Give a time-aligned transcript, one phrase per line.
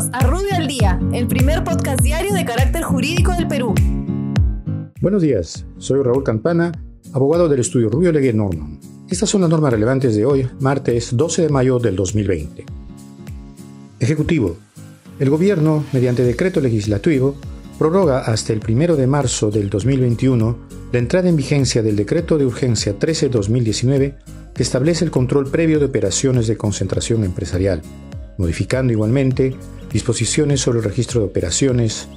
[0.00, 3.74] Bienvenidos a Rubio al Día, el primer podcast diario de carácter jurídico del Perú.
[5.00, 6.72] Buenos días, soy Raúl Campana,
[7.12, 8.80] abogado del estudio Rubio Legué Norman.
[9.10, 12.64] Estas son las normas relevantes de hoy, martes 12 de mayo del 2020.
[13.98, 14.56] Ejecutivo.
[15.18, 17.34] El Gobierno, mediante decreto legislativo,
[17.78, 20.56] prorroga hasta el 1 de marzo del 2021
[20.92, 24.14] la entrada en vigencia del Decreto de Urgencia 13-2019
[24.54, 27.82] que establece el control previo de operaciones de concentración empresarial
[28.40, 29.54] modificando igualmente
[29.92, 32.08] disposiciones sobre el registro de operaciones,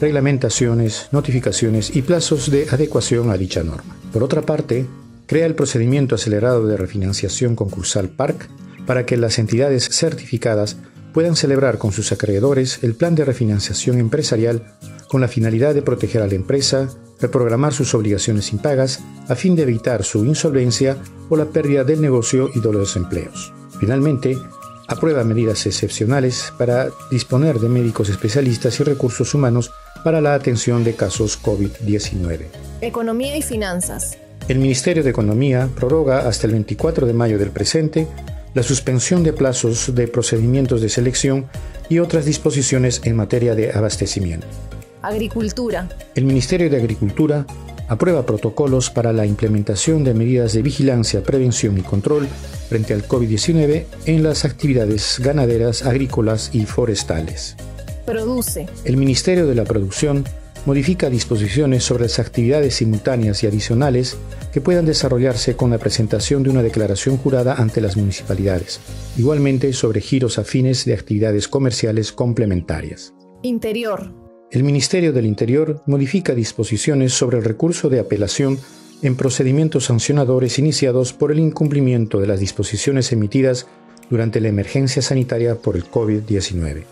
[0.00, 3.96] reglamentaciones, notificaciones y plazos de adecuación a dicha norma.
[4.12, 4.86] Por otra parte,
[5.26, 8.48] crea el procedimiento acelerado de refinanciación concursal PARC
[8.86, 10.76] para que las entidades certificadas
[11.12, 14.74] puedan celebrar con sus acreedores el plan de refinanciación empresarial
[15.08, 16.88] con la finalidad de proteger a la empresa,
[17.20, 20.96] reprogramar sus obligaciones impagas a fin de evitar su insolvencia
[21.28, 23.52] o la pérdida del negocio y de los empleos.
[23.80, 24.38] Finalmente,
[24.88, 29.70] aprueba medidas excepcionales para disponer de médicos especialistas y recursos humanos
[30.02, 32.46] para la atención de casos COVID-19.
[32.80, 34.18] Economía y finanzas.
[34.48, 38.08] El Ministerio de Economía prorroga hasta el 24 de mayo del presente
[38.54, 41.46] la suspensión de plazos de procedimientos de selección
[41.88, 44.46] y otras disposiciones en materia de abastecimiento.
[45.02, 45.88] Agricultura.
[46.14, 47.46] El Ministerio de Agricultura
[47.88, 52.28] aprueba protocolos para la implementación de medidas de vigilancia, prevención y control
[52.68, 57.56] frente al COVID-19 en las actividades ganaderas, agrícolas y forestales.
[58.04, 58.66] Produce.
[58.84, 60.24] El Ministerio de la Producción
[60.66, 64.16] modifica disposiciones sobre las actividades simultáneas y adicionales
[64.52, 68.80] que puedan desarrollarse con la presentación de una declaración jurada ante las municipalidades,
[69.16, 73.14] igualmente sobre giros afines de actividades comerciales complementarias.
[73.42, 74.27] Interior.
[74.50, 78.58] El Ministerio del Interior modifica disposiciones sobre el recurso de apelación
[79.02, 83.66] en procedimientos sancionadores iniciados por el incumplimiento de las disposiciones emitidas
[84.08, 86.84] durante la emergencia sanitaria por el COVID-19.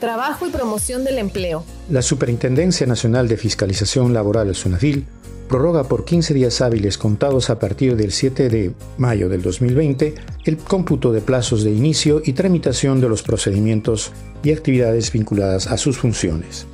[0.00, 1.64] Trabajo y promoción del empleo.
[1.88, 5.06] La Superintendencia Nacional de Fiscalización Laboral, SUNAFIL,
[5.48, 10.14] prorroga por 15 días hábiles contados a partir del 7 de mayo del 2020
[10.44, 15.78] el cómputo de plazos de inicio y tramitación de los procedimientos y actividades vinculadas a
[15.78, 16.66] sus funciones.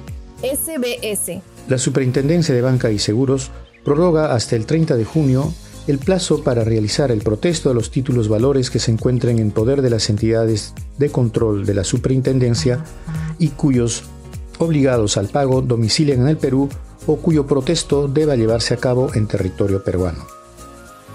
[1.68, 3.50] La Superintendencia de Banca y Seguros
[3.82, 5.52] prorroga hasta el 30 de junio
[5.86, 9.80] el plazo para realizar el protesto de los títulos valores que se encuentren en poder
[9.80, 12.84] de las entidades de control de la superintendencia
[13.38, 14.04] y cuyos
[14.58, 16.68] obligados al pago domicilian en el Perú
[17.06, 20.26] o cuyo protesto deba llevarse a cabo en territorio peruano.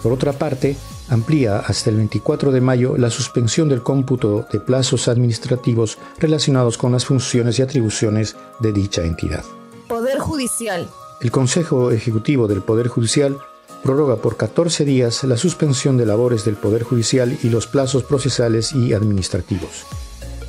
[0.02, 0.76] Por otra parte,
[1.10, 6.92] amplía hasta el 24 de mayo la suspensión del cómputo de plazos administrativos relacionados con
[6.92, 9.44] las funciones y atribuciones de dicha entidad.
[9.88, 10.88] Poder Judicial.
[11.22, 13.38] El Consejo Ejecutivo del Poder Judicial
[13.84, 18.74] prorroga por 14 días la suspensión de labores del Poder Judicial y los plazos procesales
[18.74, 19.86] y administrativos.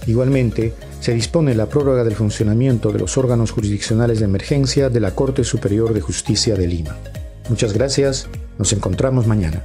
[0.07, 5.15] Igualmente, se dispone la prórroga del funcionamiento de los órganos jurisdiccionales de emergencia de la
[5.15, 6.97] Corte Superior de Justicia de Lima.
[7.49, 8.29] Muchas gracias,
[8.59, 9.65] nos encontramos mañana.